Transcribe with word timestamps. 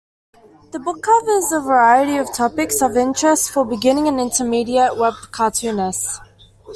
The 0.71 0.79
book 0.79 1.03
covers 1.03 1.51
a 1.51 1.59
variety 1.59 2.17
of 2.17 2.33
topics 2.33 2.81
of 2.81 2.97
interest 2.97 3.51
for 3.51 3.63
beginning 3.63 4.07
and 4.07 4.19
intermediate 4.19 4.93
webcartoonists. 4.93 6.19